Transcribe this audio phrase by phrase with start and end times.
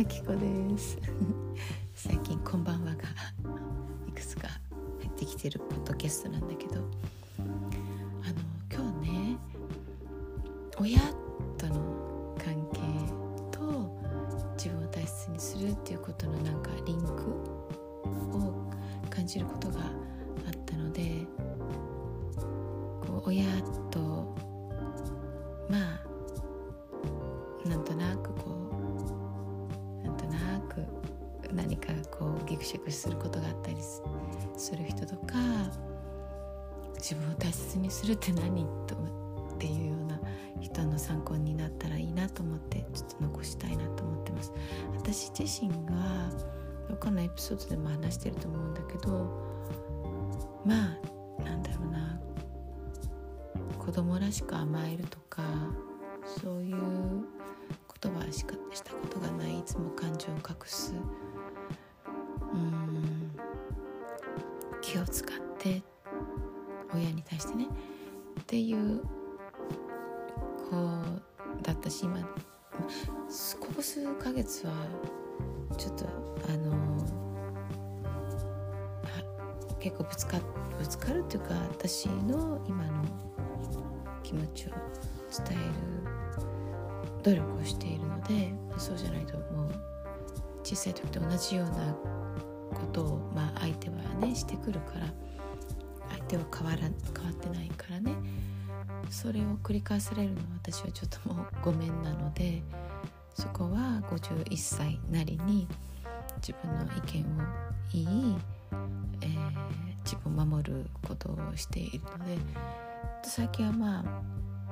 [0.00, 0.96] あきこです。
[1.92, 3.02] 最近こんばんはが
[4.06, 4.46] いくつか
[5.00, 7.52] 入ってきてるポッドキャストなんだけどあの
[8.72, 9.36] 今日ね
[10.78, 11.27] 親って
[31.58, 33.76] 何かこうギクシャクすることがあったり
[34.56, 35.34] する人とか
[36.94, 40.20] 自分を大切にするって何とっていうような
[40.60, 44.52] 人の参考になったらいいなと思ってちょっと残したいなと思ってます。
[44.96, 46.30] 私自身が
[46.88, 49.10] 他のエピソードでも話してると思うんだけど
[50.64, 50.96] ま
[51.40, 52.20] あなんだろうな
[53.78, 55.42] 子供らしく甘えるとか
[56.24, 56.76] そういう
[58.00, 60.94] 言葉しかしたことがないいつも感情を隠す
[64.88, 65.82] 気を使って
[66.94, 67.66] 親に対してね。
[68.40, 69.02] っていう
[70.70, 70.76] 子
[71.62, 74.72] だったし今ここ数ヶ月は
[75.76, 76.06] ちょっと
[76.48, 76.74] あの
[79.78, 80.38] 結構ぶつか
[80.78, 83.04] ぶつかるっていうか私の今の
[84.22, 84.70] 気持ちを
[85.46, 85.66] 伝え
[87.20, 89.70] る努力をしているのでそうじゃないともう
[90.62, 91.94] 小さい時と同じような
[92.74, 95.06] ことを、まあ、相手はねしてくるから
[96.10, 96.88] 相手は変わら変
[97.24, 98.12] わってないからね。
[99.10, 102.62] それを繰り返されるのは私はちょっともうごめんなので
[103.34, 105.66] そこは51歳なりに
[106.36, 107.26] 自分の意見を
[107.92, 108.36] 言い、
[109.22, 109.38] えー、
[110.04, 112.38] 自分を守ることをしているので
[113.22, 114.00] 最近はま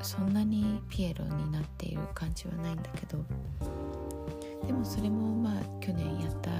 [0.00, 3.24] あそんなにピエロになっている感じはないんだけど
[4.66, 6.50] でもそれもまあ去年やった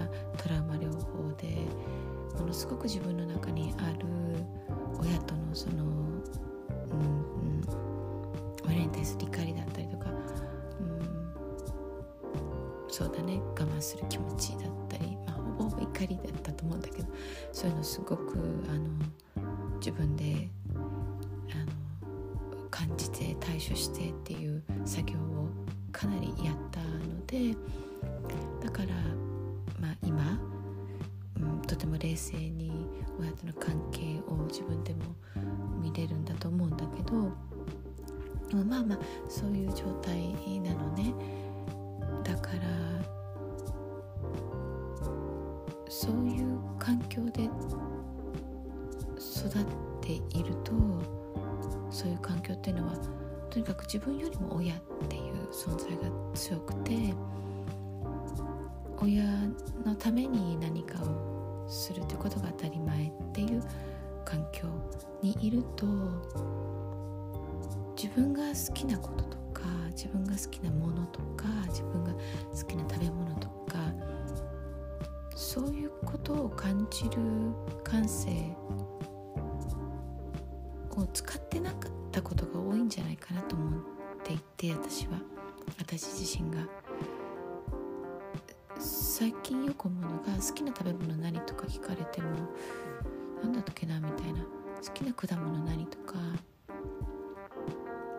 [0.42, 1.54] トラウマ療法で
[2.38, 4.06] ものすごく自分の中にある
[4.98, 5.92] 親とのその、うんう
[7.54, 7.62] ん、
[8.68, 10.14] 親に対する怒りだったりとか、う
[10.84, 11.00] ん、
[12.88, 17.08] そうだね我慢する気持ちだったり、まあ、ほぼほぼ怒りだったと思うんだけど
[17.52, 18.38] そういうのすごく
[18.68, 18.88] あの
[19.78, 20.78] 自分であ
[22.54, 25.48] の感じて対処してっていう作業を
[25.92, 27.54] かなりやったので
[31.82, 32.70] ても冷静に
[33.18, 35.00] 親との関係を自分でも
[35.80, 37.32] 見れるんだと思うんだけど
[38.64, 38.98] まあまあ
[39.28, 41.12] そういう状態なのね。
[42.22, 42.58] だから
[45.88, 47.44] そういう環境で
[49.18, 49.64] 育っ
[50.00, 50.72] ていると
[51.90, 52.94] そういう環境っていうのは
[53.50, 54.78] とにかく自分よりも親っ
[55.08, 56.02] ていう存在が
[56.34, 57.12] 強くて
[58.98, 59.24] 親
[59.84, 61.31] のために何かを
[61.68, 63.62] するということが当たり前っていう
[64.24, 64.68] 環境
[65.22, 65.86] にいると
[67.96, 72.18] 自分が好きなこととか自分が好きなものとか自分が好
[72.66, 73.78] きな食べ物とか
[75.34, 77.10] そういうことを感じる
[77.84, 78.30] 感性
[80.90, 83.82] を使ってなかったことが多いんじゃないかなと思っ
[84.24, 85.20] ていて私は。
[85.78, 86.66] 私自身が。
[88.78, 92.28] 最近よく思うのが好きな食べ物何とか聞かれても
[93.42, 94.40] 何だったっけなみたいな。
[94.84, 96.14] 好きな果物何とか。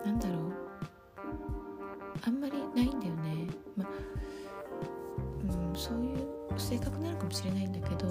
[0.05, 0.53] なんだろう。
[2.25, 3.47] あんまりないんだよね。
[3.75, 3.87] まあ、
[5.43, 8.07] うん、そういう性格なのかもしれないんだけど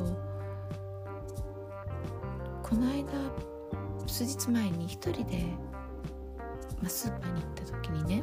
[2.62, 3.12] この間
[4.06, 5.44] 数日前に一人で、
[6.80, 8.22] まあ、スーパーに行った時にね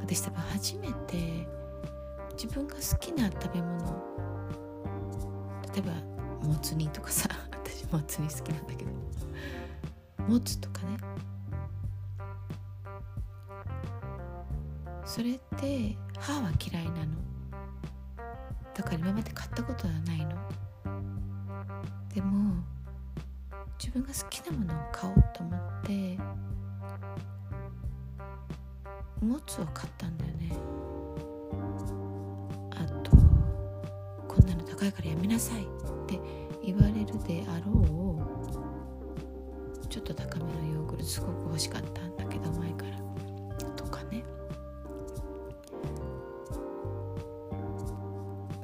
[0.00, 1.46] 私多分初めて
[2.40, 3.78] 自分が好きな食べ物。
[5.74, 8.90] 例えばもつ煮とかさ 私もつ煮好きなんだけど。
[10.28, 10.96] もつとかね。
[15.04, 17.06] それって歯は嫌いなの。
[18.72, 20.36] だから今まで買ったことはないの。
[22.14, 22.62] でも
[23.80, 26.18] 自分が好きなものを買おうと思って
[29.24, 30.77] もつを買ったんだよね。
[34.78, 35.62] 高いからやめなさい。
[35.62, 35.66] っ
[36.06, 36.20] て
[36.64, 37.72] 言われるであろ
[39.82, 39.86] う。
[39.88, 42.98] ちょっと高めのヨーグルトすごく欲しかったんだけど前から。
[43.72, 44.22] とかね。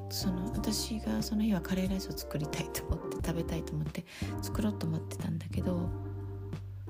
[0.08, 4.04] その私がその日はカレーライスを作りたいと思って食べたいと思って
[4.40, 5.90] 作ろうと思ってたんだけど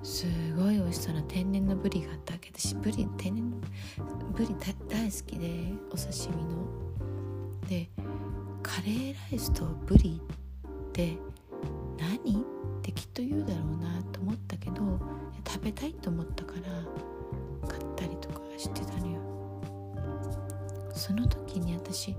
[0.03, 2.51] すごい美味しそうな天然のブリがあったわけ。
[2.55, 3.57] 私ブリ天然の
[4.35, 4.55] ブリ
[4.89, 6.85] 大好きでお刺身の。
[7.65, 7.89] って
[8.65, 11.17] カレーライスとブリって
[11.99, 12.17] 何？
[12.17, 12.45] っ
[12.83, 14.99] てきっと言うだろうなと思ったけど
[15.47, 19.21] 食べたいと思ったから買ったりとかしてたのよ。
[20.95, 22.17] その時に私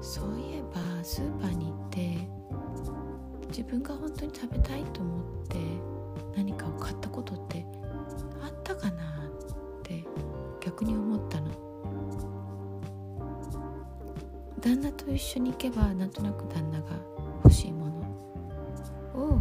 [0.00, 2.16] そういえばスーパーに行って
[3.48, 5.58] 自分が本当に食べたいと思って
[6.36, 7.64] 何かを買ったことって
[8.42, 10.04] あったかなって
[10.60, 11.73] 逆に思ったの。
[14.64, 16.86] 旦那と一緒に行けばなんとなく旦那が
[17.42, 17.92] 欲しいもの
[19.14, 19.38] を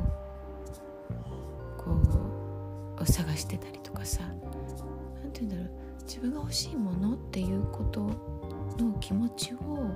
[1.77, 1.95] こ
[2.99, 4.21] う探してたりとかさ
[5.23, 5.69] 何て言うんだろう
[6.03, 8.01] 自分が欲しいものっていうこと
[8.77, 9.89] の気持ちを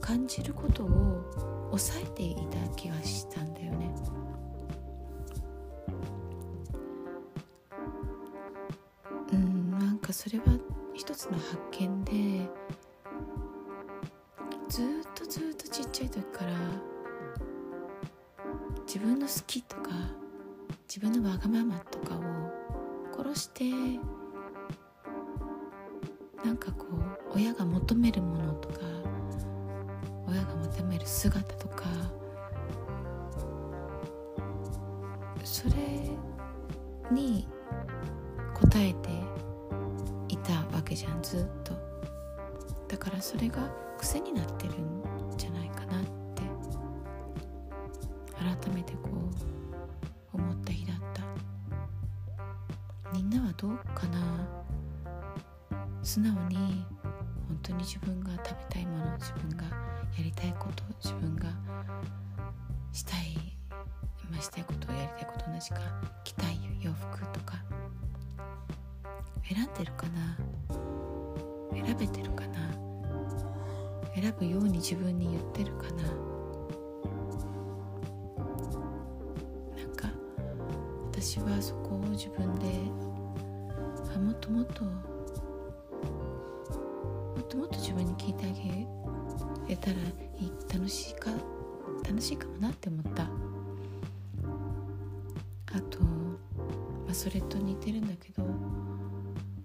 [0.00, 3.94] 感じることを抑えていた気がしたんだよね。
[9.30, 10.44] うんなんかそれは
[10.94, 12.48] 一つの発見で
[15.94, 16.50] ちゃい時から
[18.84, 19.90] 自分の好きとか
[20.88, 22.20] 自分のわがままとかを
[23.16, 23.70] 殺して
[26.44, 26.86] なんかこ
[27.32, 28.80] う親が求めるものとか
[30.26, 31.84] 親が求める姿とか
[35.44, 35.76] それ
[37.12, 37.46] に
[38.56, 39.10] 応えて
[40.28, 41.72] いたわけじゃんずっと。
[42.88, 44.74] だからそれが癖になってる。
[44.74, 45.13] ん
[48.44, 49.08] 改めてこ
[50.34, 51.22] う思った日だった。
[53.12, 54.46] みんなはどうかな？
[56.02, 56.84] 素直に
[57.48, 59.70] 本当に自分が食べたいもの自分がや
[60.22, 61.48] りたいこと自分が
[62.92, 63.56] したい、
[64.30, 65.78] ま、したいことをやりたいこと同じか
[66.24, 67.54] 着たい洋服とか
[69.48, 70.36] 選んでるかな？
[71.72, 72.58] 選べてるかな？
[74.14, 76.33] 選ぶように自分に言ってるかな？
[81.24, 82.66] 私はそこを自分で
[84.14, 84.90] あもっともっとも
[87.40, 88.86] っともっと自分に聞いてあげ
[89.70, 90.00] れたらい
[90.44, 90.52] い。
[90.70, 91.30] 楽しいか
[92.06, 93.22] 楽しいかもなって思った。
[93.22, 93.28] あ
[95.88, 96.08] と、ま
[97.10, 98.44] あ、それと似てるんだけど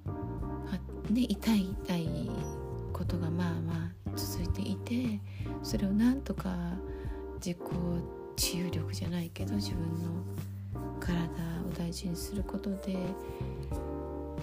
[0.07, 0.79] あ
[1.11, 2.31] ね痛い痛い
[2.93, 5.19] ことがまあまあ続いていて
[5.61, 6.55] それをなんとか
[7.45, 7.57] 自己
[8.37, 10.23] 治癒力じゃないけど自分の
[11.13, 11.23] 体
[11.65, 12.97] を大事にすることで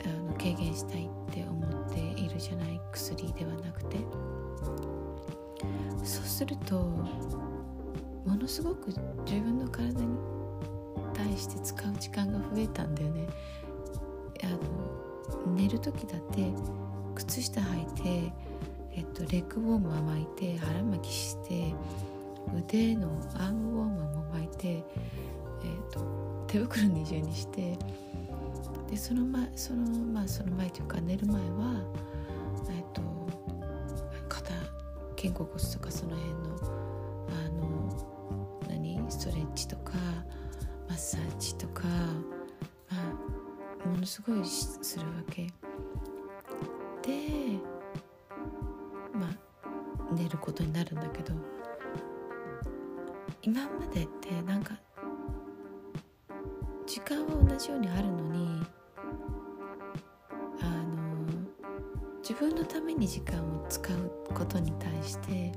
[0.05, 3.97] あの軽減したいって思っているじゃない薬ではなくて。
[6.05, 6.77] そうすると
[8.25, 8.89] ものすごく
[9.25, 10.17] 自分の体に
[11.13, 13.27] 対して使う時間が増えたんだよね。
[14.45, 16.53] あの寝る時だって
[17.15, 17.87] 靴下履い
[18.31, 18.33] て、
[18.93, 21.75] えっと、レッグウォーマー巻いて腹巻きして
[22.57, 24.85] 腕のアームウォーマーも巻いて、
[26.47, 27.79] 手袋二重にして
[28.89, 29.83] でその前その,、
[30.13, 31.83] まあ、その前というか寝る前は、
[32.71, 33.03] えっと、
[34.29, 34.53] 肩
[35.17, 36.41] 肩甲骨とかその辺の
[37.29, 39.05] あの何？
[39.09, 39.93] ストレッチとか
[40.89, 41.85] マッサージとか、
[42.91, 42.97] ま
[43.85, 45.47] あ、ものすごいするわけ。
[47.03, 47.59] で
[49.13, 51.35] まあ寝ることになるんだけど
[53.43, 54.75] 今までってなんか
[56.87, 58.63] 時間は同じようにあるのに
[60.61, 61.27] あの
[62.21, 65.53] 自分のために時間を使うことに対して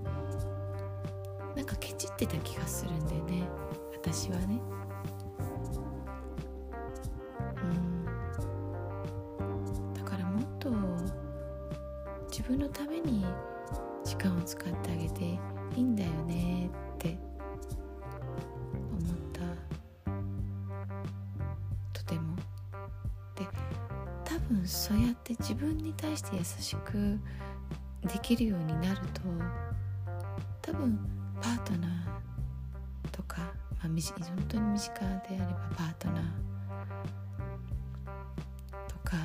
[1.55, 3.47] なんかケチってた気がするんだよね
[3.93, 4.59] 私はね。
[12.39, 12.88] 自分のため
[24.69, 27.19] そうやって自分に対して優しく
[28.03, 29.21] できるようになると
[30.61, 30.99] 多分
[31.41, 33.45] パートナーとか、ま
[33.85, 33.99] あ、本
[34.47, 36.23] 当に身近であればパートナー
[38.87, 39.17] とか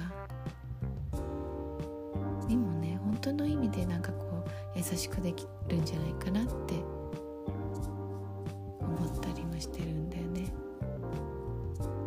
[2.48, 6.74] にもね本当の意味でなんかこう優しくできるんじゃないかなって
[8.80, 10.50] 思ったりもしてるんだよね。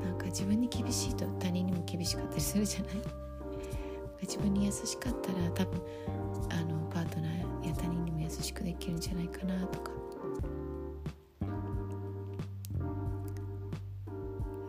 [0.04, 3.27] なんか自分に厳しいと他人にも厳しかったりするじゃない？
[4.22, 5.82] 自分に優しかったら多分
[6.50, 9.92] あのパートナーや他人にも優しくできるんじゃないかなとか。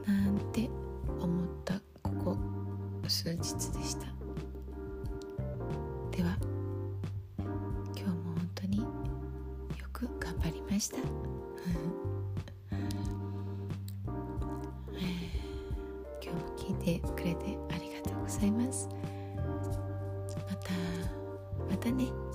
[0.07, 0.71] なんて
[1.21, 2.37] 思ったここ
[3.07, 4.07] 数日でした。
[6.17, 6.37] では
[7.95, 8.49] 今日も本
[10.78, 10.99] ました。
[16.23, 18.88] 今日も聞いてくれてありがとうございます。
[21.92, 22.27] また